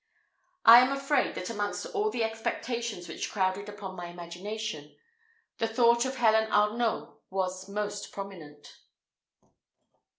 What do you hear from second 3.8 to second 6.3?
my imagination, the thought of